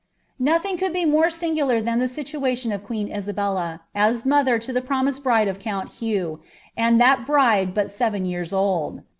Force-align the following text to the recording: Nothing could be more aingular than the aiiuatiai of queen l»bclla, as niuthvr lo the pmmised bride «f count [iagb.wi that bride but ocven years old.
Nothing 0.39 0.77
could 0.77 0.93
be 0.93 1.05
more 1.05 1.27
aingular 1.27 1.85
than 1.85 1.99
the 1.99 2.05
aiiuatiai 2.07 2.73
of 2.73 2.83
queen 2.83 3.11
l»bclla, 3.11 3.81
as 3.93 4.23
niuthvr 4.23 4.67
lo 4.67 4.73
the 4.73 4.81
pmmised 4.81 5.21
bride 5.21 5.47
«f 5.47 5.59
count 5.59 5.91
[iagb.wi 5.91 6.97
that 6.97 7.27
bride 7.27 7.75
but 7.75 7.85
ocven 7.85 8.25
years 8.27 8.51
old. 8.51 9.03